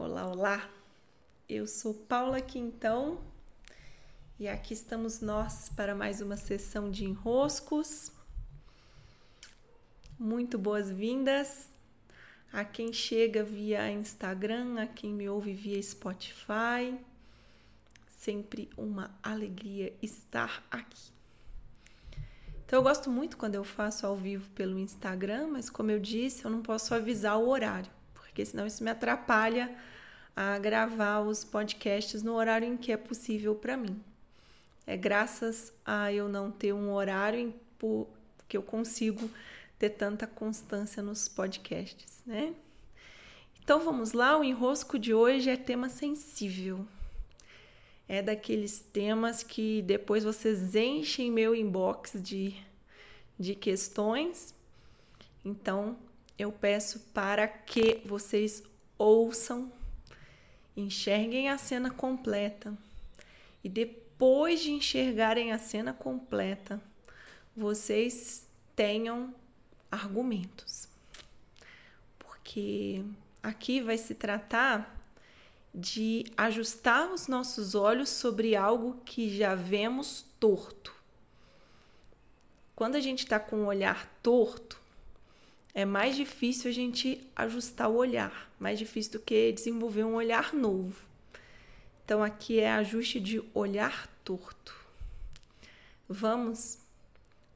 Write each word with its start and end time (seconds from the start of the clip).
Olá, 0.00 0.28
olá! 0.28 0.70
Eu 1.48 1.66
sou 1.66 1.92
Paula 1.92 2.40
Quintão 2.40 3.20
e 4.38 4.46
aqui 4.46 4.72
estamos 4.72 5.20
nós 5.20 5.70
para 5.70 5.92
mais 5.92 6.20
uma 6.20 6.36
sessão 6.36 6.88
de 6.88 7.04
enroscos. 7.04 8.12
Muito 10.16 10.56
boas-vindas 10.56 11.68
a 12.52 12.64
quem 12.64 12.92
chega 12.92 13.42
via 13.42 13.90
Instagram, 13.90 14.80
a 14.80 14.86
quem 14.86 15.12
me 15.12 15.28
ouve 15.28 15.52
via 15.52 15.82
Spotify. 15.82 16.96
Sempre 18.08 18.70
uma 18.76 19.10
alegria 19.20 19.92
estar 20.00 20.64
aqui. 20.70 21.10
Então, 22.64 22.78
eu 22.78 22.84
gosto 22.84 23.10
muito 23.10 23.36
quando 23.36 23.56
eu 23.56 23.64
faço 23.64 24.06
ao 24.06 24.16
vivo 24.16 24.48
pelo 24.50 24.78
Instagram, 24.78 25.48
mas 25.48 25.68
como 25.68 25.90
eu 25.90 25.98
disse, 25.98 26.44
eu 26.44 26.52
não 26.52 26.62
posso 26.62 26.94
avisar 26.94 27.36
o 27.36 27.48
horário 27.48 27.97
porque 28.38 28.46
senão 28.46 28.68
isso 28.68 28.84
me 28.84 28.90
atrapalha 28.92 29.76
a 30.36 30.60
gravar 30.60 31.18
os 31.22 31.42
podcasts 31.42 32.22
no 32.22 32.34
horário 32.34 32.68
em 32.68 32.76
que 32.76 32.92
é 32.92 32.96
possível 32.96 33.52
para 33.56 33.76
mim. 33.76 34.00
É 34.86 34.96
graças 34.96 35.72
a 35.84 36.12
eu 36.12 36.28
não 36.28 36.48
ter 36.48 36.72
um 36.72 36.92
horário 36.92 37.40
em 37.40 37.54
que 38.46 38.56
eu 38.56 38.62
consigo 38.62 39.28
ter 39.76 39.90
tanta 39.90 40.24
constância 40.24 41.02
nos 41.02 41.26
podcasts, 41.26 42.22
né? 42.24 42.54
Então 43.60 43.80
vamos 43.80 44.12
lá, 44.12 44.38
o 44.38 44.44
enrosco 44.44 45.00
de 45.00 45.12
hoje 45.12 45.50
é 45.50 45.56
tema 45.56 45.88
sensível. 45.88 46.86
É 48.06 48.22
daqueles 48.22 48.78
temas 48.78 49.42
que 49.42 49.82
depois 49.82 50.22
vocês 50.22 50.76
enchem 50.76 51.28
meu 51.28 51.56
inbox 51.56 52.22
de, 52.22 52.54
de 53.36 53.56
questões. 53.56 54.54
Então, 55.44 55.98
eu 56.38 56.52
peço 56.52 57.00
para 57.12 57.48
que 57.48 58.00
vocês 58.04 58.62
ouçam, 58.96 59.72
enxerguem 60.76 61.48
a 61.48 61.58
cena 61.58 61.90
completa 61.90 62.76
e 63.64 63.68
depois 63.68 64.60
de 64.60 64.70
enxergarem 64.70 65.52
a 65.52 65.58
cena 65.58 65.92
completa, 65.92 66.80
vocês 67.56 68.46
tenham 68.76 69.34
argumentos. 69.90 70.88
Porque 72.18 73.04
aqui 73.42 73.80
vai 73.80 73.98
se 73.98 74.14
tratar 74.14 74.96
de 75.74 76.24
ajustar 76.36 77.10
os 77.12 77.26
nossos 77.26 77.74
olhos 77.74 78.08
sobre 78.08 78.54
algo 78.54 79.00
que 79.04 79.36
já 79.36 79.54
vemos 79.54 80.24
torto. 80.38 80.94
Quando 82.76 82.94
a 82.94 83.00
gente 83.00 83.24
está 83.24 83.40
com 83.40 83.56
o 83.56 83.66
olhar 83.66 84.06
torto, 84.22 84.80
é 85.78 85.84
mais 85.84 86.16
difícil 86.16 86.68
a 86.68 86.74
gente 86.74 87.24
ajustar 87.36 87.88
o 87.88 87.94
olhar, 87.94 88.50
mais 88.58 88.80
difícil 88.80 89.12
do 89.12 89.20
que 89.20 89.52
desenvolver 89.52 90.02
um 90.02 90.16
olhar 90.16 90.52
novo. 90.52 91.00
Então 92.04 92.20
aqui 92.20 92.58
é 92.58 92.68
ajuste 92.68 93.20
de 93.20 93.40
olhar 93.54 94.08
torto. 94.24 94.74
Vamos. 96.08 96.78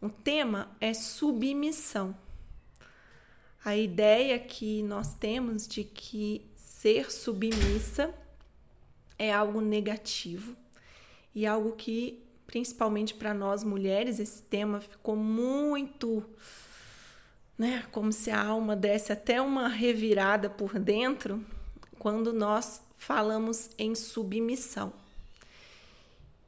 O 0.01 0.09
tema 0.09 0.71
é 0.81 0.95
submissão. 0.95 2.17
A 3.65 3.77
ideia 3.77 4.39
que 4.39 4.85
nós 4.85 5.15
temos 5.15 5.67
de 5.67 5.83
que 5.83 6.47
ser 6.55 7.11
submissa 7.11 8.15
é 9.19 9.33
algo 9.33 9.61
negativo 9.61 10.57
e 11.35 11.45
algo 11.45 11.73
que, 11.73 12.23
principalmente 12.47 13.15
para 13.15 13.35
nós 13.35 13.65
mulheres, 13.65 14.21
esse 14.21 14.43
tema 14.43 14.79
ficou 14.79 15.17
muito 15.17 16.25
né? 17.63 17.85
Como 17.93 18.13
se 18.13 18.29
a 18.29 18.45
alma 18.45 18.75
desse 18.75 19.13
até 19.13 19.41
uma 19.41 19.69
revirada 19.69 20.51
por 20.51 20.81
dentro 20.81 21.45
quando 21.97 22.33
nós 22.33 22.83
falamos 22.97 23.71
em 23.79 23.95
submissão. 23.95 24.93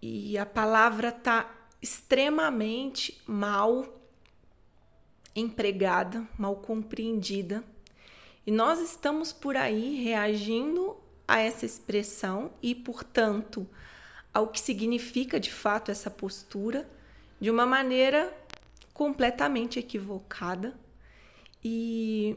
E 0.02 0.36
a 0.36 0.44
palavra 0.44 1.10
está 1.10 1.48
extremamente 1.80 3.22
mal 3.28 3.86
empregada, 5.36 6.26
mal 6.36 6.56
compreendida. 6.56 7.62
E 8.44 8.50
nós 8.50 8.80
estamos 8.80 9.32
por 9.32 9.56
aí 9.56 10.02
reagindo 10.02 10.96
a 11.28 11.38
essa 11.38 11.64
expressão 11.64 12.50
e, 12.60 12.74
portanto, 12.74 13.64
ao 14.32 14.48
que 14.48 14.60
significa 14.60 15.38
de 15.38 15.52
fato 15.52 15.92
essa 15.92 16.10
postura 16.10 16.90
de 17.40 17.52
uma 17.52 17.64
maneira 17.64 18.36
completamente 18.92 19.78
equivocada 19.78 20.82
e 21.64 22.36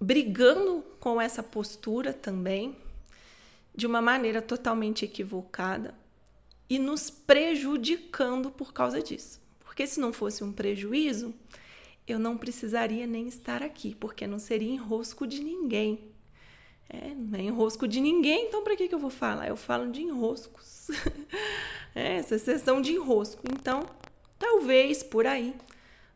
brigando 0.00 0.84
com 0.98 1.20
essa 1.20 1.42
postura 1.42 2.12
também, 2.12 2.76
de 3.74 3.86
uma 3.86 4.02
maneira 4.02 4.42
totalmente 4.42 5.04
equivocada 5.04 5.94
e 6.68 6.78
nos 6.78 7.08
prejudicando 7.08 8.50
por 8.50 8.72
causa 8.72 9.00
disso. 9.00 9.40
Porque 9.60 9.86
se 9.86 10.00
não 10.00 10.12
fosse 10.12 10.42
um 10.42 10.52
prejuízo, 10.52 11.32
eu 12.06 12.18
não 12.18 12.36
precisaria 12.36 13.06
nem 13.06 13.28
estar 13.28 13.62
aqui, 13.62 13.94
porque 13.94 14.26
não 14.26 14.38
seria 14.38 14.72
enrosco 14.72 15.26
de 15.26 15.42
ninguém. 15.42 16.10
É, 16.88 17.14
não 17.14 17.38
é 17.38 17.42
enrosco 17.42 17.88
de 17.88 18.00
ninguém, 18.00 18.48
então 18.48 18.62
para 18.62 18.76
que, 18.76 18.88
que 18.88 18.94
eu 18.94 18.98
vou 18.98 19.08
falar? 19.08 19.48
Eu 19.48 19.56
falo 19.56 19.90
de 19.90 20.02
enroscos. 20.02 20.88
é, 21.94 22.16
essa 22.16 22.38
sessão 22.38 22.82
de 22.82 22.92
enrosco. 22.92 23.42
Então, 23.50 23.88
talvez 24.38 25.02
por 25.02 25.26
aí 25.26 25.54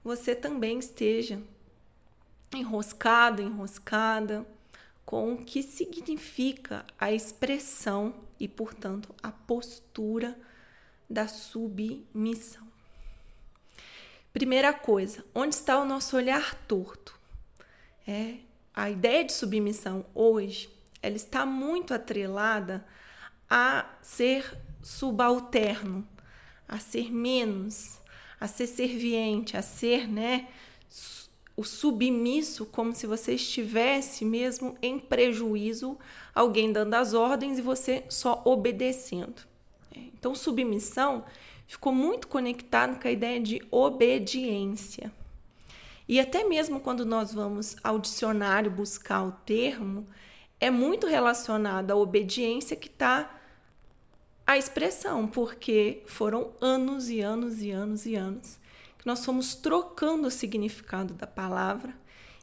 você 0.05 0.35
também 0.35 0.79
esteja 0.79 1.41
enroscado, 2.53 3.43
enroscada, 3.43 4.47
com 5.05 5.35
o 5.35 5.45
que 5.45 5.63
significa 5.63 6.85
a 6.99 7.13
expressão 7.13 8.15
e, 8.41 8.49
portanto, 8.49 9.15
a 9.23 9.31
postura 9.31 10.37
da 11.09 11.29
submissão. 11.29 12.67
Primeira 14.33 14.73
coisa, 14.75 15.25
onde 15.35 15.55
está 15.55 15.79
o 15.81 15.85
nosso 15.85 16.17
olhar 16.17 16.55
torto? 16.67 17.19
É 18.07 18.37
a 18.75 18.91
ideia 18.91 19.25
de 19.25 19.33
submissão 19.33 20.05
hoje, 20.15 20.69
ela 21.03 21.17
está 21.17 21.47
muito 21.47 21.95
atrelada 21.95 22.87
a 23.49 23.87
ser 24.03 24.59
subalterno, 24.83 26.07
a 26.69 26.79
ser 26.79 27.11
menos, 27.11 27.99
a 28.39 28.47
ser 28.47 28.67
serviente, 28.67 29.57
a 29.57 29.63
ser, 29.63 30.07
né, 30.07 30.49
o 31.57 31.65
submisso 31.65 32.67
como 32.67 32.95
se 32.95 33.07
você 33.07 33.35
estivesse 33.35 34.25
mesmo 34.25 34.77
em 34.83 34.99
prejuízo, 34.99 35.99
alguém 36.35 36.71
dando 36.71 36.95
as 36.95 37.15
ordens 37.15 37.59
e 37.59 37.63
você 37.63 38.05
só 38.09 38.43
obedecendo. 38.45 39.43
É, 39.95 40.01
então, 40.01 40.35
submissão 40.35 41.25
ficou 41.67 41.95
muito 41.95 42.29
conectado 42.29 43.01
com 43.01 43.09
a 43.09 43.11
ideia 43.11 43.41
de 43.41 43.63
obediência. 43.71 45.11
E 46.07 46.21
até 46.21 46.45
mesmo 46.45 46.79
quando 46.79 47.07
nós 47.07 47.33
vamos 47.33 47.75
ao 47.83 47.99
dicionário 47.99 48.71
buscar 48.71 49.25
o 49.25 49.33
termo, 49.33 50.07
é 50.61 50.71
muito 50.71 51.07
relacionado 51.07 51.91
à 51.91 51.97
obediência 51.97 52.77
que 52.77 52.89
está 52.89 53.35
a 54.47 54.57
expressão, 54.57 55.27
porque 55.27 56.03
foram 56.07 56.53
anos 56.61 57.09
e 57.11 57.21
anos 57.21 57.61
e 57.63 57.71
anos 57.71 58.07
e 58.07 58.15
anos 58.15 58.59
nós 59.07 59.25
fomos 59.25 59.55
trocando 59.55 60.27
o 60.27 60.31
significado 60.33 61.15
da 61.15 61.29
palavra 61.29 61.95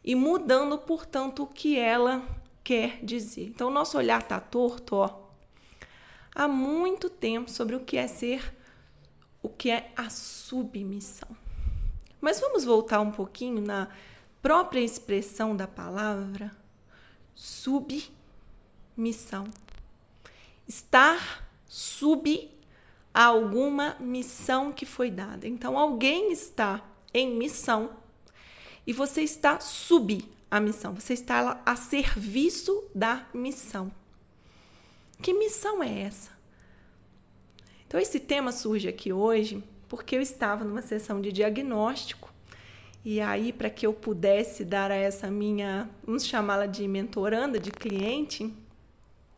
e 0.02 0.16
mudando, 0.16 0.78
portanto, 0.78 1.44
o 1.44 1.48
que 1.48 1.78
ela 1.78 2.26
quer 2.64 3.04
dizer. 3.04 3.48
Então, 3.48 3.68
o 3.68 3.72
nosso 3.72 3.98
olhar 3.98 4.22
está 4.22 4.40
torto, 4.40 4.96
ó, 4.96 5.28
há 6.34 6.48
muito 6.48 7.10
tempo 7.10 7.52
sobre 7.52 7.76
o 7.76 7.82
que 7.82 7.98
é 7.98 8.08
ser, 8.08 8.56
o 9.42 9.50
que 9.50 9.70
é 9.70 9.92
a 9.94 10.10
submissão. 10.10 11.36
Mas 12.22 12.40
vamos 12.40 12.64
voltar 12.64 13.02
um 13.02 13.12
pouquinho 13.12 13.62
na 13.62 13.90
própria 14.42 14.80
expressão 14.80 15.58
da 15.58 15.68
palavra 15.68 16.50
submissão. 17.36 18.14
Estar 20.66 21.46
sub 21.68 22.50
a 23.14 23.26
alguma 23.26 23.96
missão 24.00 24.72
que 24.72 24.86
foi 24.86 25.12
dada. 25.12 25.48
Então, 25.48 25.78
alguém 25.78 26.32
está 26.32 26.84
em 27.14 27.36
missão 27.36 27.92
e 28.88 28.94
você 28.94 29.22
está 29.22 29.60
sub 29.60 30.28
a 30.50 30.60
missão, 30.60 30.94
você 30.94 31.14
está 31.14 31.62
a 31.66 31.76
serviço 31.76 32.84
da 32.94 33.28
missão. 33.34 33.92
Que 35.22 35.34
missão 35.34 35.84
é 35.84 36.02
essa? 36.02 36.32
Então, 37.88 38.00
esse 38.00 38.20
tema 38.20 38.52
surge 38.52 38.88
aqui 38.88 39.14
hoje 39.14 39.64
porque 39.88 40.16
eu 40.16 40.22
estava 40.22 40.64
numa 40.64 40.82
sessão 40.82 41.22
de 41.22 41.32
diagnóstico 41.32 42.34
e 43.06 43.20
aí, 43.20 43.52
para 43.52 43.70
que 43.70 43.86
eu 43.86 43.94
pudesse 43.94 44.64
dar 44.64 44.90
a 44.90 44.96
essa 44.96 45.30
minha, 45.30 45.90
vamos 46.06 46.26
chamá-la 46.26 46.66
de 46.66 46.88
mentoranda, 46.88 47.60
de 47.60 47.70
cliente, 47.70 48.54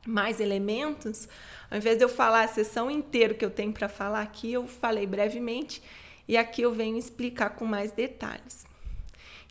mais 0.06 0.40
elementos, 0.40 1.28
ao 1.70 1.78
invés 1.78 1.98
de 1.98 2.04
eu 2.04 2.10
falar 2.10 2.44
a 2.44 2.48
sessão 2.48 2.90
inteira 2.90 3.34
que 3.34 3.44
eu 3.44 3.50
tenho 3.50 3.74
para 3.74 3.90
falar 3.90 4.22
aqui, 4.22 4.54
eu 4.54 4.68
falei 4.68 5.06
brevemente 5.06 5.82
e 6.28 6.38
aqui 6.38 6.62
eu 6.62 6.72
venho 6.72 6.98
explicar 6.98 7.52
com 7.52 7.66
mais 7.66 7.92
detalhes. 7.92 8.66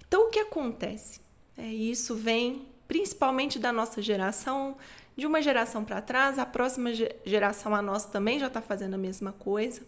Então, 0.06 0.28
o 0.28 0.30
que 0.30 0.38
acontece? 0.38 1.20
É, 1.56 1.66
isso 1.66 2.14
vem 2.14 2.66
principalmente 2.86 3.58
da 3.58 3.72
nossa 3.72 4.00
geração, 4.00 4.76
de 5.16 5.26
uma 5.26 5.40
geração 5.40 5.84
para 5.84 6.00
trás, 6.00 6.38
a 6.38 6.46
próxima 6.46 6.90
geração, 7.24 7.74
a 7.74 7.82
nossa, 7.82 8.08
também 8.08 8.38
já 8.38 8.48
está 8.48 8.60
fazendo 8.60 8.94
a 8.94 8.98
mesma 8.98 9.32
coisa. 9.32 9.82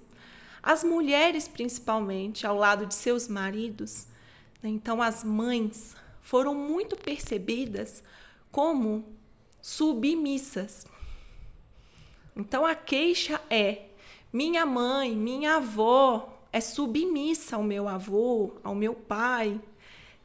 As 0.63 0.83
mulheres, 0.83 1.47
principalmente, 1.47 2.47
ao 2.47 2.57
lado 2.57 2.87
de 2.87 2.95
seus 2.95 3.29
maridos, 3.29 4.07
né? 4.63 4.69
então 4.69 5.03
as 5.03 5.23
mães, 5.23 5.95
foram 6.27 6.57
muito 6.57 6.97
percebidas 6.97 8.03
como 8.51 9.05
submissas. 9.67 10.87
Então 12.37 12.65
a 12.65 12.77
queixa 12.77 13.41
é: 13.51 13.87
minha 14.33 14.65
mãe, 14.65 15.17
minha 15.17 15.57
avó 15.57 16.39
é 16.53 16.61
submissa 16.61 17.57
ao 17.57 17.65
meu 17.65 17.89
avô, 17.89 18.53
ao 18.63 18.77
meu 18.77 18.95
pai. 18.95 19.61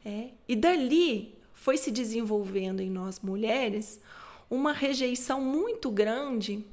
É. 0.04 0.28
E 0.48 0.54
dali 0.54 1.34
foi 1.54 1.76
se 1.76 1.90
desenvolvendo 1.90 2.80
em 2.80 2.88
nós 2.88 3.18
mulheres 3.18 4.00
uma 4.48 4.72
rejeição 4.72 5.40
muito 5.40 5.90
grande 5.90 6.64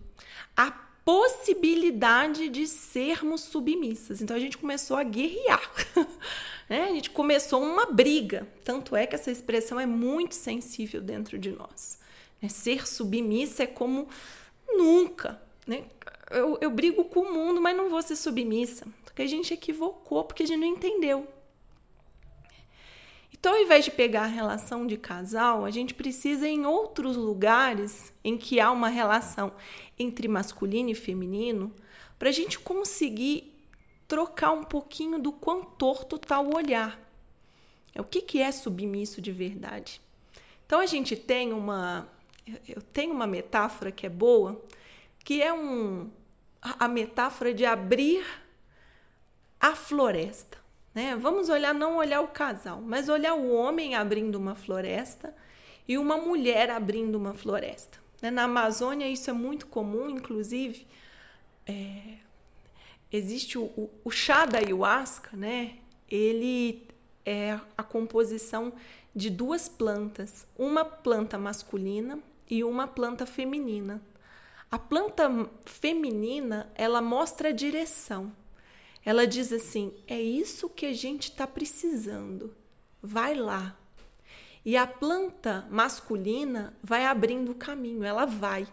à 0.55 0.69
possibilidade 0.69 2.49
de 2.49 2.67
sermos 2.67 3.41
submissas. 3.41 4.21
Então 4.21 4.35
a 4.35 4.39
gente 4.39 4.59
começou 4.59 4.95
a 4.95 5.03
guerrear. 5.03 5.71
né? 6.69 6.83
A 6.83 6.93
gente 6.93 7.09
começou 7.09 7.63
uma 7.63 7.87
briga. 7.87 8.47
Tanto 8.63 8.95
é 8.95 9.07
que 9.07 9.15
essa 9.15 9.31
expressão 9.31 9.79
é 9.79 9.87
muito 9.87 10.35
sensível 10.35 11.01
dentro 11.01 11.39
de 11.39 11.49
nós. 11.49 11.97
Né? 12.41 12.49
Ser 12.49 12.87
submissa 12.87 13.63
é 13.63 13.67
como 13.67 14.07
nunca. 14.67 15.41
Né? 15.65 15.83
Eu, 16.29 16.57
eu 16.61 16.71
brigo 16.71 17.05
com 17.05 17.21
o 17.21 17.33
mundo, 17.33 17.61
mas 17.61 17.75
não 17.75 17.89
vou 17.89 18.01
ser 18.01 18.15
submissa. 18.15 18.87
Porque 19.03 19.21
a 19.21 19.27
gente 19.27 19.53
equivocou, 19.53 20.23
porque 20.23 20.43
a 20.43 20.47
gente 20.47 20.59
não 20.59 20.67
entendeu. 20.67 21.27
Então, 23.33 23.53
ao 23.53 23.61
invés 23.61 23.85
de 23.85 23.91
pegar 23.91 24.23
a 24.23 24.27
relação 24.27 24.85
de 24.85 24.97
casal, 24.97 25.63
a 25.63 25.71
gente 25.71 25.93
precisa 25.93 26.47
ir 26.47 26.55
em 26.55 26.65
outros 26.65 27.15
lugares 27.15 28.11
em 28.21 28.37
que 28.37 28.59
há 28.59 28.69
uma 28.69 28.89
relação 28.89 29.53
entre 29.97 30.27
masculino 30.27 30.89
e 30.89 30.95
feminino, 30.95 31.73
para 32.17 32.29
a 32.29 32.33
gente 32.33 32.59
conseguir 32.59 33.53
trocar 34.09 34.51
um 34.51 34.63
pouquinho 34.63 35.19
do 35.19 35.31
quão 35.31 35.63
torto 35.63 36.17
está 36.17 36.39
o 36.41 36.53
olhar. 36.53 36.99
É 37.95 38.01
o 38.01 38.03
que, 38.03 38.21
que 38.21 38.41
é 38.41 38.51
submisso 38.51 39.21
de 39.21 39.31
verdade. 39.31 40.01
Então 40.65 40.79
a 40.79 40.85
gente 40.85 41.15
tem 41.15 41.53
uma, 41.53 42.09
eu 42.67 42.81
tenho 42.81 43.13
uma 43.13 43.27
metáfora 43.27 43.91
que 43.91 44.05
é 44.05 44.09
boa, 44.09 44.61
que 45.23 45.41
é 45.41 45.53
um 45.53 46.09
a 46.61 46.87
metáfora 46.87 47.53
de 47.53 47.65
abrir 47.65 48.25
a 49.59 49.75
floresta. 49.75 50.57
Né? 50.93 51.15
Vamos 51.15 51.49
olhar, 51.49 51.73
não 51.73 51.97
olhar 51.97 52.21
o 52.21 52.27
casal, 52.27 52.81
mas 52.81 53.09
olhar 53.09 53.33
o 53.33 53.53
homem 53.53 53.95
abrindo 53.95 54.35
uma 54.35 54.55
floresta 54.55 55.33
e 55.87 55.97
uma 55.97 56.17
mulher 56.17 56.69
abrindo 56.69 57.15
uma 57.15 57.33
floresta. 57.33 57.99
Né? 58.21 58.31
Na 58.31 58.43
Amazônia 58.43 59.07
isso 59.07 59.29
é 59.29 59.33
muito 59.33 59.67
comum, 59.67 60.09
inclusive. 60.09 60.85
É, 61.65 62.15
existe 63.11 63.57
o, 63.57 63.63
o, 63.63 63.89
o, 64.03 64.11
chá 64.11 64.45
da 64.45 64.57
ayahuasca, 64.57 65.37
né? 65.37 65.75
Ele 66.09 66.87
é 67.25 67.59
a 67.77 67.83
composição 67.83 68.73
de 69.15 69.29
duas 69.29 69.69
plantas, 69.69 70.47
uma 70.57 70.83
planta 70.83 71.37
masculina 71.37 72.19
e 72.49 72.63
uma 72.63 72.87
planta 72.87 73.25
feminina. 73.25 74.01
A 74.71 74.77
planta 74.77 75.29
feminina 75.65 76.71
ela 76.75 77.01
mostra 77.01 77.49
a 77.49 77.53
direção. 77.53 78.31
Ela 79.05 79.25
diz 79.25 79.51
assim: 79.51 79.93
é 80.07 80.19
isso 80.19 80.69
que 80.69 80.85
a 80.85 80.93
gente 80.93 81.31
está 81.31 81.47
precisando. 81.47 82.55
Vai 83.01 83.35
lá. 83.35 83.75
E 84.65 84.75
a 84.75 84.85
planta 84.85 85.65
masculina 85.69 86.73
vai 86.83 87.05
abrindo 87.05 87.51
o 87.51 87.55
caminho, 87.55 88.03
ela 88.03 88.25
vai. 88.25 88.67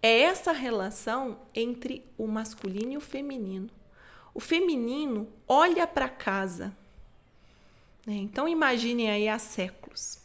É 0.00 0.20
essa 0.20 0.52
relação 0.52 1.40
entre 1.54 2.04
o 2.16 2.26
masculino 2.26 2.92
e 2.92 2.96
o 2.96 3.00
feminino. 3.00 3.68
O 4.32 4.40
feminino 4.40 5.28
olha 5.48 5.86
para 5.86 6.08
casa. 6.08 6.76
Né? 8.06 8.14
Então 8.14 8.48
imaginem 8.48 9.10
aí 9.10 9.28
há 9.28 9.38
séculos. 9.38 10.20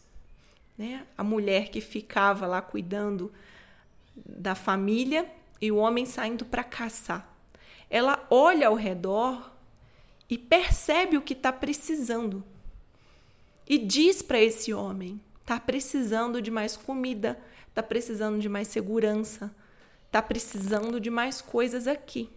Né? 0.77 1.05
A 1.17 1.23
mulher 1.23 1.69
que 1.69 1.81
ficava 1.81 2.47
lá 2.47 2.61
cuidando 2.61 3.31
da 4.15 4.55
família 4.55 5.29
e 5.61 5.71
o 5.71 5.77
homem 5.77 6.05
saindo 6.05 6.45
para 6.45 6.63
caçar 6.63 7.33
ela 7.93 8.25
olha 8.31 8.69
ao 8.69 8.73
redor 8.73 9.53
e 10.27 10.35
percebe 10.35 11.15
o 11.15 11.21
que 11.21 11.33
está 11.33 11.53
precisando. 11.53 12.43
E 13.69 13.77
diz 13.77 14.23
para 14.23 14.41
esse 14.41 14.73
homem: 14.73 15.21
está 15.39 15.59
precisando 15.59 16.41
de 16.41 16.49
mais 16.49 16.75
comida, 16.75 17.39
está 17.69 17.83
precisando 17.83 18.39
de 18.39 18.49
mais 18.49 18.67
segurança, 18.67 19.55
está 20.07 20.23
precisando 20.23 20.99
de 20.99 21.11
mais 21.11 21.39
coisas 21.39 21.85
aqui. 21.85 22.31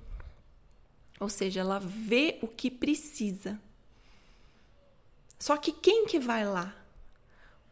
Ou 1.19 1.31
seja, 1.31 1.61
ela 1.61 1.79
vê 1.79 2.39
o 2.43 2.47
que 2.47 2.71
precisa. 2.71 3.59
Só 5.39 5.57
que 5.57 5.73
quem 5.73 6.05
que 6.05 6.19
vai 6.19 6.45
lá? 6.45 6.75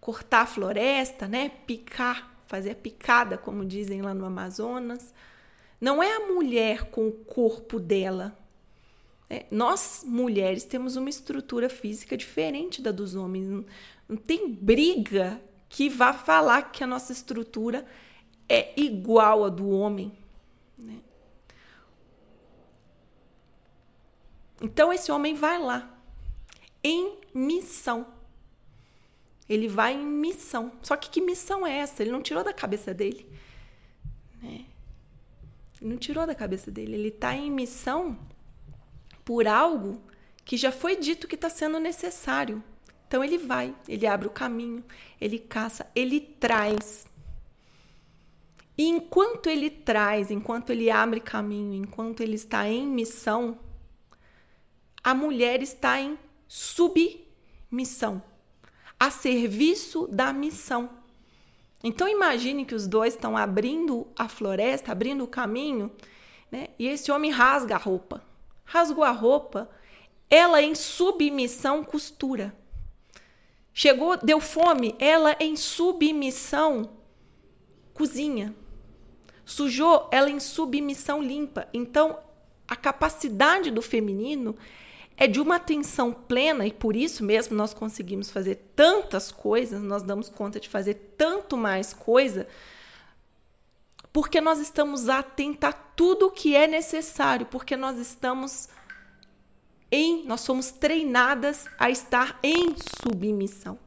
Cortar 0.05 0.43
a 0.43 0.47
floresta, 0.47 1.27
né? 1.27 1.51
Picar, 1.67 2.37
fazer 2.47 2.75
picada, 2.77 3.39
como 3.39 3.65
dizem 3.65 4.03
lá 4.03 4.13
no 4.13 4.27
Amazonas 4.27 5.13
não 5.85 6.03
é 6.03 6.17
a 6.17 6.27
mulher 6.27 6.87
com 6.87 7.07
o 7.07 7.13
corpo 7.13 7.79
dela. 7.79 8.35
É, 9.29 9.45
nós, 9.51 10.03
mulheres, 10.07 10.65
temos 10.65 10.97
uma 10.97 11.11
estrutura 11.11 11.69
física 11.69 12.17
diferente 12.17 12.81
da 12.81 12.91
dos 12.91 13.15
homens. 13.15 13.51
Não, 13.51 13.65
não 14.09 14.17
tem 14.17 14.51
briga 14.51 15.39
que 15.69 15.91
vá 15.91 16.15
falar 16.15 16.73
que 16.73 16.83
a 16.83 16.87
nossa 16.87 17.13
estrutura 17.13 17.87
é 18.49 18.73
igual 18.81 19.45
à 19.45 19.51
do 19.51 19.69
homem. 19.69 20.11
Né? 20.79 21.01
Então, 24.63 24.91
esse 24.91 25.13
homem 25.13 25.35
vai 25.35 25.59
lá, 25.59 25.99
em 26.83 27.19
missão. 27.35 28.07
Ele 29.49 29.69
vai 29.69 29.95
em 29.95 30.05
missão. 30.05 30.73
Só 30.83 30.97
que 30.97 31.11
que 31.11 31.21
missão 31.21 31.67
é 31.67 31.79
essa? 31.79 32.03
Ele 32.03 32.11
não 32.11 32.23
tirou 32.23 32.43
da 32.43 32.53
cabeça 32.53 32.95
dele. 32.95 33.27
Né? 34.43 34.67
não 35.81 35.99
tirou 35.99 36.27
da 36.27 36.35
cabeça 36.35 36.71
dele. 36.71 36.95
Ele 36.95 37.09
está 37.09 37.35
em 37.35 37.51
missão 37.51 38.19
por 39.25 39.47
algo 39.47 40.01
que 40.45 40.57
já 40.57 40.73
foi 40.73 40.97
dito 40.97 41.29
que 41.29 41.35
está 41.35 41.51
sendo 41.51 41.79
necessário. 41.79 42.63
Então 43.07 43.23
ele 43.23 43.39
vai, 43.39 43.75
ele 43.89 44.07
abre 44.07 44.27
o 44.27 44.31
caminho, 44.31 44.83
ele 45.21 45.39
caça, 45.39 45.91
ele 45.95 46.21
traz. 46.21 47.07
E 48.77 48.89
enquanto 48.89 49.49
ele 49.49 49.71
traz, 49.71 50.31
enquanto 50.31 50.71
ele 50.71 50.91
abre 50.91 51.21
caminho, 51.21 51.75
enquanto 51.75 52.23
ele 52.23 52.35
está 52.35 52.69
em 52.69 52.87
missão, 52.87 53.59
a 55.03 55.15
mulher 55.15 55.63
está 55.63 56.01
em 56.01 56.19
submissão, 56.49 58.23
a 59.05 59.11
serviço 59.11 60.07
da 60.07 60.33
missão. 60.33 60.89
Então 61.83 62.09
imagine 62.09 62.65
que 62.65 62.75
os 62.75 62.87
dois 62.87 63.13
estão 63.13 63.37
abrindo 63.37 64.07
a 64.19 64.31
floresta, 64.31 64.93
abrindo 64.93 65.23
o 65.25 65.29
caminho, 65.29 65.93
né? 66.51 66.69
E 66.79 66.89
esse 66.89 67.13
homem 67.13 67.31
rasga 67.31 67.75
a 67.75 67.79
roupa. 67.79 68.25
Rasgou 68.65 69.05
a 69.05 69.11
roupa, 69.11 69.69
ela 70.31 70.63
em 70.63 70.75
submissão 70.75 71.85
costura. 71.85 72.57
Chegou, 73.75 74.17
deu 74.17 74.41
fome, 74.41 74.95
ela 74.99 75.37
em 75.39 75.55
submissão 75.55 76.89
cozinha. 77.93 78.55
Sujou, 79.45 80.09
ela 80.11 80.31
em 80.31 80.41
submissão 80.41 81.23
limpa. 81.23 81.69
Então, 81.75 82.19
a 82.67 82.75
capacidade 82.75 83.71
do 83.71 83.83
feminino 83.83 84.57
é 85.17 85.27
de 85.27 85.41
uma 85.41 85.57
atenção 85.57 86.13
plena 86.13 86.67
e 86.67 86.73
por 86.73 86.97
isso 86.97 87.23
mesmo 87.25 87.57
nós 87.57 87.73
conseguimos 87.73 88.31
fazer 88.31 88.57
tantas 88.75 89.31
coisas, 89.31 89.81
nós 89.81 90.03
damos 90.03 90.29
conta 90.29 90.59
de 90.59 90.69
fazer 90.69 91.15
tanto 91.17 91.57
mais 91.57 91.93
coisa, 91.93 92.49
porque 94.13 94.41
nós 94.41 94.59
estamos 94.59 95.09
atentos 95.09 95.69
a 95.69 95.73
tudo 95.73 96.27
o 96.27 96.31
que 96.31 96.57
é 96.57 96.67
necessário, 96.67 97.47
porque 97.47 97.77
nós 97.77 97.99
estamos 97.99 98.69
em, 99.91 100.25
nós 100.27 100.41
somos 100.41 100.73
treinadas 100.73 101.67
a 101.79 101.91
estar 101.91 102.39
em 102.43 102.75
submissão. 103.05 103.79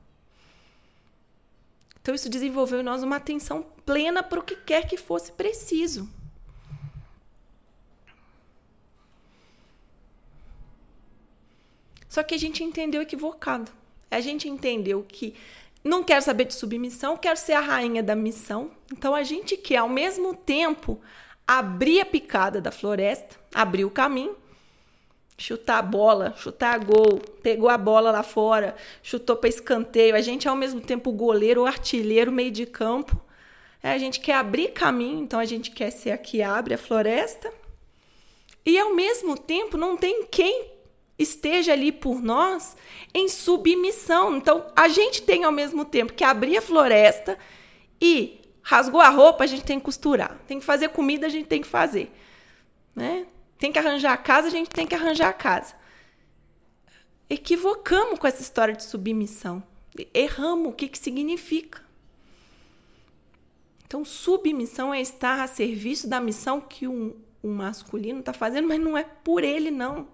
Então 2.02 2.16
isso 2.16 2.30
desenvolveu 2.30 2.80
em 2.80 2.84
nós 2.84 3.04
uma 3.04 3.18
atenção 3.18 3.66
plena 3.86 4.24
para 4.24 4.40
o 4.40 4.44
que 4.44 4.56
quer 4.56 4.88
que 4.88 4.96
fosse 4.96 5.34
preciso. 5.34 6.10
Só 12.18 12.24
que 12.24 12.34
a 12.34 12.40
gente 12.40 12.64
entendeu 12.64 13.00
equivocado. 13.00 13.72
A 14.10 14.20
gente 14.20 14.50
entendeu 14.50 15.06
que 15.08 15.36
não 15.84 16.04
quero 16.04 16.24
saber 16.24 16.46
de 16.46 16.56
submissão, 16.56 17.16
quero 17.16 17.38
ser 17.38 17.54
a 17.54 17.60
rainha 17.60 18.02
da 18.02 18.16
missão. 18.16 18.72
Então 18.92 19.14
a 19.14 19.22
gente 19.22 19.56
quer, 19.56 19.78
ao 19.78 19.88
mesmo 19.88 20.34
tempo, 20.34 21.00
abrir 21.48 22.02
a 22.02 22.06
picada 22.08 22.60
da 22.60 22.72
floresta, 22.72 23.36
abrir 23.54 23.86
o 23.86 23.92
caminho, 23.92 24.36
chutar 25.38 25.78
a 25.78 25.82
bola, 25.84 26.34
chutar 26.38 26.74
a 26.74 26.80
gol, 26.80 27.20
pegou 27.44 27.70
a 27.70 27.78
bola 27.78 28.10
lá 28.10 28.24
fora, 28.24 28.76
chutou 29.04 29.36
para 29.36 29.50
escanteio. 29.50 30.16
A 30.16 30.22
gente 30.22 30.48
é 30.48 30.50
ao 30.50 30.58
mesmo 30.58 30.82
tempo 30.82 31.12
goleiro, 31.12 31.68
artilheiro, 31.68 32.32
meio 32.32 32.50
de 32.50 32.66
campo. 32.66 33.16
É, 33.84 33.92
a 33.92 33.98
gente 34.00 34.20
quer 34.20 34.38
abrir 34.38 34.70
caminho, 34.70 35.20
então 35.20 35.40
a 35.40 35.46
gente 35.46 35.70
quer 35.70 35.92
ser 35.92 36.10
a 36.10 36.18
que 36.18 36.42
abre 36.42 36.74
a 36.74 36.80
floresta. 36.80 37.54
E 38.66 38.80
ao 38.80 38.96
mesmo 38.96 39.38
tempo 39.38 39.78
não 39.78 39.96
tem 39.96 40.26
quem 40.26 40.77
esteja 41.18 41.74
ali 41.74 41.92
por 41.92 42.22
nós 42.22 42.76
em 43.14 43.28
submissão. 43.28 44.38
Então 44.38 44.66
a 44.76 44.88
gente 44.88 45.22
tem 45.22 45.44
ao 45.44 45.52
mesmo 45.52 45.84
tempo 45.86 46.14
que 46.14 46.24
abrir 46.24 46.58
a 46.58 46.62
floresta 46.62 47.38
e 48.00 48.42
rasgou 48.62 49.02
a 49.02 49.10
roupa, 49.10 49.44
a 49.44 49.48
gente 49.48 49.64
tem 49.64 49.80
que 49.80 49.86
costurar. 49.86 50.38
Tem 50.48 50.60
que 50.60 50.66
fazer 50.66 50.90
comida, 50.90 51.26
a 51.26 51.30
gente 51.30 51.48
tem 51.48 51.62
que 51.62 51.68
fazer. 51.68 52.12
Né? 52.96 53.26
Tem 53.58 53.72
que 53.72 53.80
arranjar 53.80 54.14
a 54.14 54.18
casa, 54.18 54.48
a 54.48 54.52
gente 54.52 54.70
tem 54.70 54.86
que 54.86 54.94
arranjar 54.94 55.30
a 55.30 55.34
casa. 55.34 55.74
Equivocamos 57.30 58.20
com 58.20 58.28
essa 58.28 58.42
história 58.42 58.76
de 58.76 58.84
submissão. 58.84 59.64
Erramos 60.14 60.68
o 60.68 60.76
que, 60.76 60.88
que 60.88 61.00
significa. 61.00 61.82
Então, 63.86 64.04
submissão 64.04 64.94
é 64.94 65.02
estar 65.02 65.42
a 65.42 65.48
serviço 65.48 66.08
da 66.08 66.20
missão 66.20 66.60
que 66.60 66.88
um, 66.88 67.16
um 67.42 67.54
masculino 67.54 68.20
está 68.20 68.34
fazendo, 68.34 68.68
mas 68.68 68.82
não 68.82 68.98
é 68.98 69.04
por 69.04 69.44
ele, 69.46 69.72
não. 69.72 70.08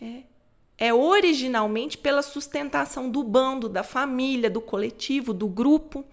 É, 0.00 0.22
é 0.76 0.92
originalmente 0.92 1.96
pela 1.96 2.22
sustentação 2.22 3.10
do 3.10 3.22
bando, 3.22 3.68
da 3.68 3.82
família, 3.82 4.50
do 4.50 4.60
coletivo, 4.60 5.32
do 5.32 5.46
grupo. 5.46 6.04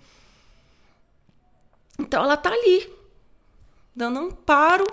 Então, 1.98 2.24
ela 2.24 2.36
está 2.36 2.52
ali, 2.52 2.92
dando 3.96 4.20
amparo 4.20 4.86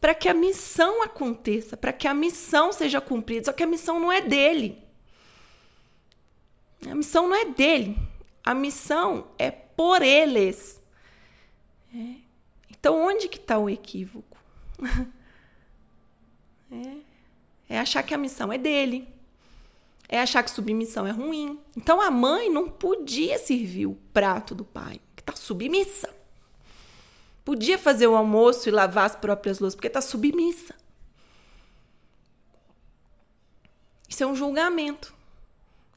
para 0.00 0.14
que 0.14 0.28
a 0.28 0.34
missão 0.34 1.02
aconteça, 1.02 1.76
para 1.76 1.92
que 1.92 2.06
a 2.06 2.12
missão 2.12 2.72
seja 2.72 3.00
cumprida. 3.00 3.46
Só 3.46 3.52
que 3.52 3.62
a 3.62 3.66
missão 3.66 3.98
não 3.98 4.12
é 4.12 4.20
dele. 4.20 4.82
A 6.86 6.94
missão 6.94 7.28
não 7.28 7.36
é 7.36 7.46
dele. 7.46 7.96
A 8.44 8.54
missão 8.54 9.28
é 9.38 9.50
por 9.50 10.02
eles. 10.02 10.78
É. 11.94 12.16
Então, 12.70 13.00
onde 13.00 13.28
que 13.28 13.38
está 13.38 13.58
o 13.58 13.70
equívoco? 13.70 14.36
é. 16.70 17.13
É 17.68 17.78
achar 17.78 18.02
que 18.02 18.14
a 18.14 18.18
missão 18.18 18.52
é 18.52 18.58
dele. 18.58 19.08
É 20.08 20.20
achar 20.20 20.42
que 20.42 20.50
submissão 20.50 21.06
é 21.06 21.10
ruim. 21.10 21.58
Então, 21.76 22.00
a 22.00 22.10
mãe 22.10 22.50
não 22.50 22.68
podia 22.68 23.38
servir 23.38 23.86
o 23.86 23.98
prato 24.12 24.54
do 24.54 24.64
pai, 24.64 25.00
que 25.16 25.22
está 25.22 25.34
submissa. 25.34 26.12
Podia 27.44 27.78
fazer 27.78 28.06
o 28.06 28.14
almoço 28.14 28.68
e 28.68 28.72
lavar 28.72 29.06
as 29.06 29.16
próprias 29.16 29.58
louças, 29.58 29.74
porque 29.74 29.88
está 29.88 30.00
submissa. 30.00 30.74
Isso 34.08 34.22
é 34.22 34.26
um 34.26 34.36
julgamento. 34.36 35.14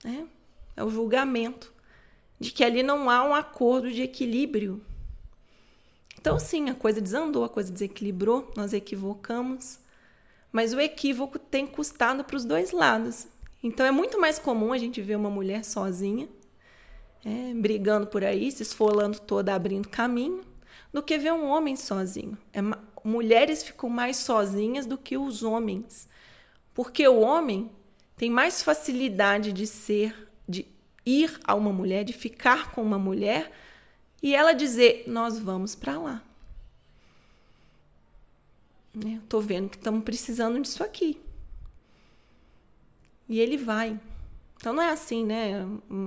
Né? 0.03 0.27
É 0.75 0.83
o 0.83 0.89
julgamento 0.89 1.71
de 2.39 2.51
que 2.51 2.63
ali 2.63 2.83
não 2.83 3.09
há 3.09 3.23
um 3.23 3.33
acordo 3.33 3.91
de 3.91 4.01
equilíbrio. 4.01 4.81
Então, 6.19 6.39
sim, 6.39 6.69
a 6.69 6.75
coisa 6.75 6.99
desandou, 6.99 7.43
a 7.43 7.49
coisa 7.49 7.71
desequilibrou, 7.71 8.51
nós 8.55 8.73
equivocamos, 8.73 9.79
mas 10.51 10.73
o 10.73 10.79
equívoco 10.79 11.37
tem 11.37 11.65
custado 11.65 12.23
para 12.23 12.35
os 12.35 12.45
dois 12.45 12.71
lados. 12.71 13.27
Então, 13.61 13.85
é 13.85 13.91
muito 13.91 14.19
mais 14.19 14.39
comum 14.39 14.71
a 14.71 14.77
gente 14.77 15.01
ver 15.01 15.15
uma 15.15 15.29
mulher 15.29 15.65
sozinha, 15.65 16.27
é, 17.25 17.53
brigando 17.53 18.07
por 18.07 18.23
aí, 18.23 18.51
se 18.51 18.63
esfolando 18.63 19.19
toda, 19.19 19.53
abrindo 19.53 19.89
caminho, 19.89 20.45
do 20.93 21.01
que 21.01 21.17
ver 21.17 21.33
um 21.33 21.47
homem 21.47 21.75
sozinho. 21.75 22.37
É, 22.53 22.59
mulheres 23.03 23.63
ficam 23.63 23.89
mais 23.89 24.17
sozinhas 24.17 24.85
do 24.85 24.97
que 24.97 25.17
os 25.17 25.43
homens, 25.43 26.07
porque 26.73 27.07
o 27.07 27.19
homem 27.19 27.71
tem 28.15 28.29
mais 28.29 28.61
facilidade 28.61 29.53
de 29.53 29.67
ser, 29.67 30.29
de 30.47 30.65
ir 31.05 31.39
a 31.43 31.55
uma 31.55 31.71
mulher, 31.71 32.03
de 32.03 32.13
ficar 32.13 32.71
com 32.71 32.81
uma 32.81 32.99
mulher 32.99 33.51
e 34.21 34.35
ela 34.35 34.53
dizer: 34.53 35.03
Nós 35.07 35.39
vamos 35.39 35.75
para 35.75 35.97
lá. 35.97 36.23
Né? 39.03 39.21
Tô 39.29 39.39
vendo 39.39 39.69
que 39.69 39.77
estamos 39.77 40.03
precisando 40.03 40.59
disso 40.59 40.83
aqui. 40.83 41.21
E 43.29 43.39
ele 43.39 43.57
vai. 43.57 43.99
Então 44.55 44.73
não 44.73 44.81
é 44.81 44.89
assim, 44.89 45.23
né? 45.23 45.65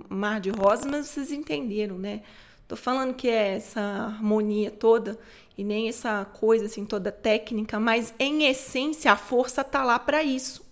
Mar 0.08 0.40
de 0.40 0.50
rosas, 0.50 0.86
mas 0.86 1.06
vocês 1.06 1.30
entenderam, 1.30 1.98
né? 1.98 2.22
Tô 2.66 2.76
falando 2.76 3.14
que 3.14 3.28
é 3.28 3.56
essa 3.56 3.80
harmonia 3.80 4.70
toda 4.70 5.18
e 5.56 5.64
nem 5.64 5.88
essa 5.88 6.24
coisa 6.24 6.66
assim 6.66 6.84
toda 6.84 7.12
técnica, 7.12 7.78
mas 7.78 8.14
em 8.18 8.44
essência 8.46 9.12
a 9.12 9.16
força 9.16 9.62
tá 9.62 9.84
lá 9.84 9.98
para 9.98 10.22
isso, 10.22 10.64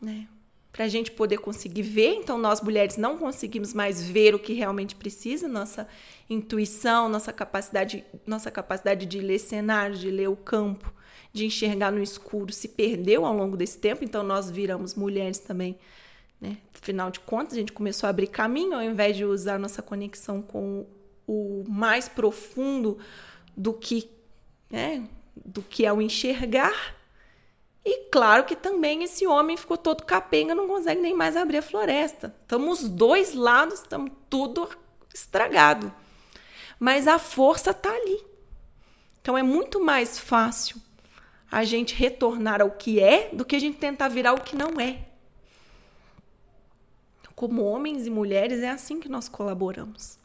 né? 0.00 0.28
Para 0.76 0.84
a 0.84 0.88
gente 0.88 1.10
poder 1.10 1.38
conseguir 1.38 1.82
ver, 1.82 2.14
então 2.14 2.36
nós 2.36 2.60
mulheres 2.60 2.96
não 2.96 3.16
conseguimos 3.16 3.72
mais 3.72 4.02
ver 4.02 4.34
o 4.34 4.38
que 4.38 4.52
realmente 4.52 4.94
precisa, 4.94 5.48
nossa 5.48 5.88
intuição, 6.28 7.08
nossa 7.08 7.32
capacidade, 7.32 8.04
nossa 8.26 8.50
capacidade 8.50 9.06
de 9.06 9.18
ler 9.18 9.38
cenário, 9.38 9.96
de 9.96 10.10
ler 10.10 10.28
o 10.28 10.36
campo, 10.36 10.92
de 11.32 11.46
enxergar 11.46 11.90
no 11.90 12.02
escuro 12.02 12.52
se 12.52 12.68
perdeu 12.68 13.24
ao 13.24 13.34
longo 13.34 13.56
desse 13.56 13.78
tempo, 13.78 14.04
então 14.04 14.22
nós 14.22 14.50
viramos 14.50 14.94
mulheres 14.94 15.38
também 15.38 15.78
né? 16.40 16.58
Afinal 16.74 17.10
de 17.10 17.20
contas, 17.20 17.54
a 17.54 17.56
gente 17.56 17.72
começou 17.72 18.06
a 18.06 18.10
abrir 18.10 18.28
caminho 18.28 18.74
ao 18.74 18.82
invés 18.82 19.16
de 19.16 19.24
usar 19.24 19.58
nossa 19.58 19.82
conexão 19.82 20.42
com 20.42 20.86
o 21.26 21.64
mais 21.68 22.08
profundo 22.08 22.98
do 23.56 23.72
que, 23.72 24.08
né? 24.70 25.08
do 25.34 25.62
que 25.62 25.84
é 25.84 25.92
o 25.92 26.00
enxergar. 26.00 26.95
E 27.86 28.10
claro 28.10 28.44
que 28.44 28.56
também 28.56 29.04
esse 29.04 29.26
homem 29.26 29.56
ficou 29.56 29.78
todo 29.78 30.04
capenga, 30.04 30.54
não 30.54 30.66
consegue 30.66 31.00
nem 31.00 31.14
mais 31.14 31.36
abrir 31.36 31.58
a 31.58 31.62
floresta. 31.62 32.34
Estamos 32.42 32.82
os 32.82 32.88
dois 32.88 33.32
lados, 33.32 33.80
estamos 33.80 34.10
tudo 34.28 34.68
estragado. 35.14 35.94
Mas 36.80 37.06
a 37.06 37.18
força 37.18 37.70
está 37.70 37.90
ali. 37.90 38.24
Então 39.22 39.38
é 39.38 39.42
muito 39.42 39.80
mais 39.80 40.18
fácil 40.18 40.82
a 41.50 41.62
gente 41.62 41.94
retornar 41.94 42.60
ao 42.60 42.72
que 42.72 43.00
é 43.00 43.30
do 43.32 43.44
que 43.44 43.54
a 43.54 43.60
gente 43.60 43.78
tentar 43.78 44.08
virar 44.08 44.32
o 44.32 44.40
que 44.40 44.56
não 44.56 44.80
é 44.80 45.06
como 47.36 47.62
homens 47.62 48.06
e 48.06 48.10
mulheres, 48.10 48.62
é 48.62 48.70
assim 48.70 48.98
que 48.98 49.10
nós 49.10 49.28
colaboramos. 49.28 50.18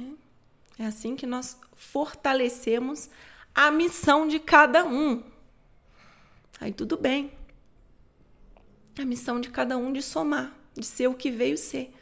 É, 0.00 0.82
é 0.82 0.86
assim 0.86 1.14
que 1.14 1.26
nós 1.26 1.60
fortalecemos 1.76 3.10
a 3.54 3.70
missão 3.70 4.26
de 4.26 4.40
cada 4.40 4.82
um. 4.86 5.22
Aí 6.60 6.72
tudo 6.72 6.96
bem. 6.96 7.32
A 8.98 9.04
missão 9.04 9.40
de 9.40 9.50
cada 9.50 9.76
um 9.76 9.92
de 9.92 10.02
somar, 10.02 10.54
de 10.74 10.86
ser 10.86 11.08
o 11.08 11.14
que 11.14 11.30
veio 11.30 11.58
ser. 11.58 11.92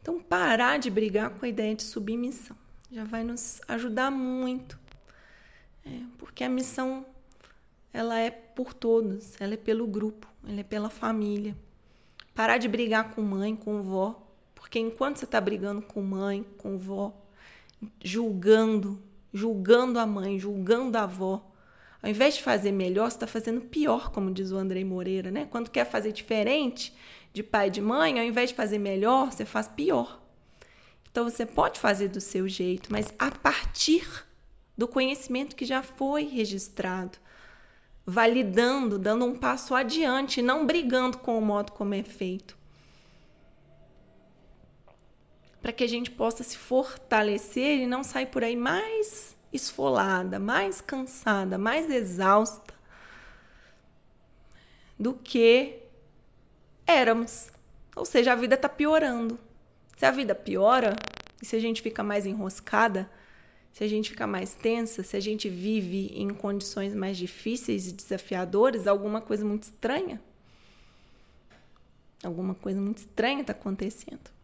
Então, 0.00 0.20
parar 0.20 0.78
de 0.78 0.88
brigar 0.88 1.30
com 1.30 1.44
a 1.44 1.48
ideia 1.48 1.74
de 1.74 1.82
submissão 1.82 2.56
já 2.90 3.04
vai 3.04 3.24
nos 3.24 3.60
ajudar 3.68 4.10
muito. 4.10 4.78
É, 5.84 6.00
porque 6.18 6.44
a 6.44 6.48
missão 6.48 7.04
ela 7.92 8.18
é 8.18 8.30
por 8.30 8.72
todos, 8.74 9.40
ela 9.40 9.54
é 9.54 9.56
pelo 9.56 9.86
grupo, 9.86 10.28
ela 10.46 10.60
é 10.60 10.64
pela 10.64 10.90
família. 10.90 11.56
Parar 12.34 12.58
de 12.58 12.68
brigar 12.68 13.14
com 13.14 13.22
mãe, 13.22 13.56
com 13.56 13.82
vó, 13.82 14.22
porque 14.54 14.78
enquanto 14.78 15.16
você 15.16 15.24
está 15.24 15.40
brigando 15.40 15.82
com 15.82 16.02
mãe, 16.02 16.44
com 16.58 16.78
vó, 16.78 17.14
julgando, 18.02 19.02
julgando 19.32 19.98
a 19.98 20.06
mãe, 20.06 20.38
julgando 20.38 20.96
a 20.96 21.02
avó, 21.02 21.52
ao 22.02 22.10
invés 22.10 22.36
de 22.36 22.42
fazer 22.42 22.72
melhor, 22.72 23.10
você 23.10 23.16
está 23.16 23.26
fazendo 23.26 23.62
pior, 23.62 24.10
como 24.10 24.32
diz 24.32 24.52
o 24.52 24.56
Andrei 24.56 24.84
Moreira, 24.84 25.30
né? 25.30 25.46
Quando 25.50 25.70
quer 25.70 25.84
fazer 25.84 26.12
diferente 26.12 26.94
de 27.32 27.42
pai 27.42 27.68
e 27.68 27.70
de 27.70 27.80
mãe, 27.80 28.18
ao 28.18 28.24
invés 28.24 28.50
de 28.50 28.56
fazer 28.56 28.78
melhor, 28.78 29.32
você 29.32 29.44
faz 29.44 29.66
pior. 29.66 30.22
Então 31.10 31.24
você 31.24 31.44
pode 31.44 31.80
fazer 31.80 32.08
do 32.08 32.20
seu 32.20 32.48
jeito, 32.48 32.92
mas 32.92 33.12
a 33.18 33.30
partir 33.30 34.06
do 34.76 34.86
conhecimento 34.86 35.56
que 35.56 35.64
já 35.64 35.82
foi 35.82 36.24
registrado, 36.24 37.18
validando, 38.04 38.98
dando 38.98 39.24
um 39.24 39.34
passo 39.34 39.74
adiante, 39.74 40.40
não 40.40 40.66
brigando 40.66 41.18
com 41.18 41.38
o 41.38 41.42
modo 41.42 41.72
como 41.72 41.94
é 41.94 42.02
feito. 42.02 42.56
Para 45.60 45.72
que 45.72 45.84
a 45.84 45.88
gente 45.88 46.10
possa 46.10 46.44
se 46.44 46.56
fortalecer 46.56 47.80
e 47.80 47.86
não 47.86 48.04
sair 48.04 48.26
por 48.26 48.44
aí 48.44 48.56
mais 48.56 49.36
esfolada, 49.52 50.38
mais 50.38 50.80
cansada, 50.80 51.58
mais 51.58 51.90
exausta 51.90 52.74
do 54.98 55.14
que 55.14 55.78
éramos. 56.86 57.50
Ou 57.94 58.04
seja, 58.04 58.32
a 58.32 58.36
vida 58.36 58.54
está 58.54 58.68
piorando. 58.68 59.38
Se 59.96 60.04
a 60.04 60.10
vida 60.10 60.34
piora 60.34 60.94
e 61.42 61.46
se 61.46 61.56
a 61.56 61.60
gente 61.60 61.82
fica 61.82 62.02
mais 62.02 62.26
enroscada, 62.26 63.10
se 63.72 63.84
a 63.84 63.88
gente 63.88 64.10
fica 64.10 64.26
mais 64.26 64.54
tensa, 64.54 65.02
se 65.02 65.16
a 65.16 65.20
gente 65.20 65.48
vive 65.48 66.12
em 66.14 66.30
condições 66.30 66.94
mais 66.94 67.16
difíceis 67.16 67.88
e 67.88 67.92
desafiadoras, 67.92 68.86
alguma 68.86 69.20
coisa 69.20 69.44
muito 69.44 69.64
estranha. 69.64 70.20
Alguma 72.24 72.54
coisa 72.54 72.80
muito 72.80 72.98
estranha 72.98 73.42
está 73.42 73.52
acontecendo. 73.52 74.35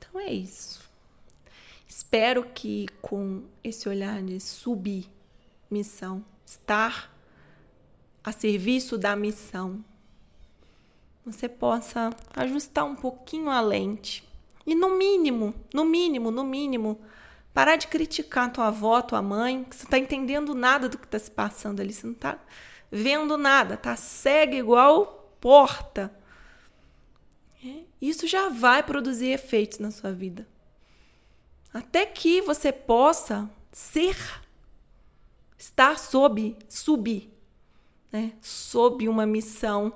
Então 0.00 0.20
é 0.20 0.32
isso. 0.32 0.88
Espero 1.86 2.44
que 2.54 2.86
com 3.02 3.44
esse 3.62 3.88
olhar 3.88 4.22
de 4.22 4.40
submissão, 4.40 6.24
estar 6.46 7.14
a 8.24 8.32
serviço 8.32 8.96
da 8.96 9.14
missão, 9.14 9.84
você 11.24 11.48
possa 11.48 12.10
ajustar 12.34 12.84
um 12.84 12.96
pouquinho 12.96 13.50
a 13.50 13.60
lente. 13.60 14.26
E 14.66 14.74
no 14.74 14.96
mínimo, 14.96 15.54
no 15.72 15.84
mínimo, 15.84 16.30
no 16.30 16.44
mínimo, 16.44 16.98
parar 17.52 17.76
de 17.76 17.88
criticar 17.88 18.52
tua 18.52 18.68
avó, 18.68 19.02
tua 19.02 19.20
mãe, 19.20 19.64
que 19.64 19.76
você 19.76 19.84
não 19.84 19.90
tá 19.90 19.98
entendendo 19.98 20.54
nada 20.54 20.88
do 20.88 20.98
que 20.98 21.04
está 21.04 21.18
se 21.18 21.30
passando 21.30 21.80
ali, 21.80 21.92
você 21.92 22.06
não 22.06 22.14
tá 22.14 22.38
vendo 22.90 23.36
nada, 23.36 23.76
tá 23.76 23.96
cega 23.96 24.56
igual 24.56 25.34
porta. 25.40 26.12
Isso 28.00 28.26
já 28.26 28.48
vai 28.48 28.82
produzir 28.82 29.28
efeitos 29.28 29.78
na 29.78 29.90
sua 29.90 30.12
vida. 30.12 30.46
Até 31.72 32.06
que 32.06 32.40
você 32.40 32.72
possa 32.72 33.48
ser, 33.70 34.16
estar 35.58 35.98
sob, 35.98 36.56
subir, 36.68 37.30
né? 38.10 38.32
sob 38.40 39.08
uma 39.08 39.26
missão 39.26 39.92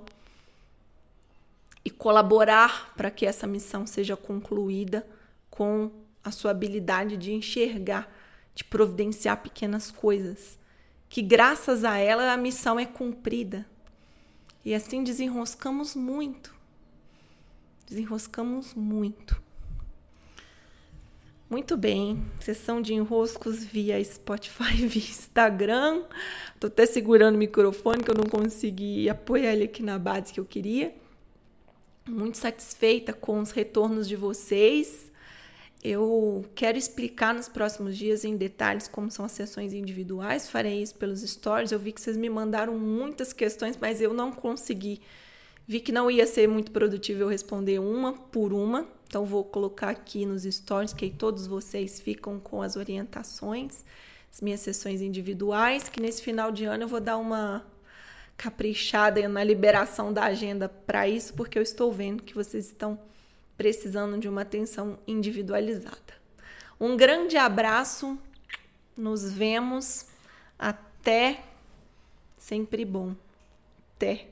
e 1.85 1.91
colaborar 1.91 2.95
para 2.97 3.11
que 3.11 3.27
essa 3.27 3.47
missão 3.47 3.87
seja 3.87 4.17
concluída 4.17 5.07
com 5.51 5.91
a 6.23 6.31
sua 6.31 6.51
habilidade 6.51 7.17
de 7.17 7.33
enxergar, 7.33 8.11
de 8.55 8.65
providenciar 8.65 9.43
pequenas 9.43 9.91
coisas, 9.91 10.59
que 11.09 11.21
graças 11.21 11.85
a 11.85 11.99
ela 11.99 12.33
a 12.33 12.37
missão 12.37 12.79
é 12.79 12.87
cumprida. 12.87 13.67
E 14.65 14.75
assim 14.75 15.05
desenroscamos 15.05 15.95
muito. 15.95 16.55
Desenroscamos 17.87 18.75
muito. 18.75 19.43
Muito 21.49 21.77
bem, 21.77 22.25
sessão 22.41 22.81
de 22.81 22.95
enroscos 22.95 23.63
via 23.63 24.03
Spotify, 24.03 24.75
via 24.89 25.03
Instagram. 25.03 26.03
Tô 26.59 26.67
até 26.67 26.87
segurando 26.87 27.37
o 27.37 27.39
microfone 27.39 28.03
que 28.03 28.11
eu 28.11 28.15
não 28.15 28.25
consegui 28.25 29.09
apoiar 29.09 29.53
ele 29.53 29.65
aqui 29.65 29.83
na 29.83 29.99
base 29.99 30.33
que 30.33 30.41
eu 30.41 30.45
queria. 30.45 30.95
Muito 32.09 32.39
satisfeita 32.39 33.13
com 33.13 33.39
os 33.39 33.51
retornos 33.51 34.09
de 34.09 34.17
vocês. 34.17 35.13
Eu 35.83 36.47
quero 36.55 36.79
explicar 36.79 37.35
nos 37.35 37.47
próximos 37.47 37.97
dias 37.97 38.25
em 38.25 38.39
detalhes 38.39 38.89
como 38.89 39.11
são 39.11 39.25
as 39.25 39.33
sessões 39.33 39.75
individuais. 39.75 40.49
Farei 40.49 40.83
isso 40.83 40.95
pelos 40.95 41.21
stories. 41.21 41.73
Eu 41.73 41.79
vi 41.79 41.93
que 41.93 42.01
vocês 42.01 42.17
me 42.17 42.31
mandaram 42.31 42.79
muitas 42.79 43.35
questões, 43.35 43.77
mas 43.79 44.01
eu 44.01 44.15
não 44.15 44.33
consegui. 44.33 45.03
Vi 45.67 45.81
que 45.81 45.93
não 45.93 46.11
ia 46.11 46.27
ser 46.27 46.47
muito 46.47 46.71
produtivo 46.71 47.23
eu 47.23 47.29
responder 47.29 47.79
uma 47.79 48.13
por 48.13 48.53
uma. 48.53 48.87
Então 49.07 49.25
vou 49.25 49.45
colocar 49.45 49.91
aqui 49.91 50.27
nos 50.27 50.43
stories 50.43 50.93
que 50.93 51.09
todos 51.11 51.47
vocês 51.47 52.01
ficam 52.01 52.39
com 52.39 52.61
as 52.61 52.77
orientações, 52.77 53.85
as 54.33 54.41
minhas 54.41 54.61
sessões 54.61 55.01
individuais, 55.01 55.89
que 55.89 56.01
nesse 56.01 56.23
final 56.23 56.51
de 56.53 56.65
ano 56.65 56.85
eu 56.85 56.89
vou 56.89 57.01
dar 57.01 57.17
uma 57.17 57.65
caprichada 58.37 59.27
na 59.29 59.45
liberação 59.45 60.13
da 60.13 60.25
agenda 60.25 60.69
para 60.69 61.09
isso, 61.09 61.35
porque 61.35 61.59
eu 61.59 61.63
estou 61.63 61.93
vendo 61.93 62.23
que 62.23 62.35
vocês 62.35 62.67
estão 62.67 62.99
precisando 63.57 64.19
de 64.19 64.29
uma 64.29 64.43
atenção 64.43 64.99
individualizada. 65.07 66.15
Um 66.81 66.97
grande 66.97 67.37
abraço, 67.37 68.19
nos 68.97 69.31
vemos, 69.31 70.07
até 70.59 71.43
sempre 72.37 72.85
bom. 72.85 73.15
Até. 73.97 74.27